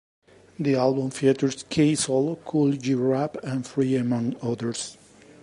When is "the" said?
0.59-0.73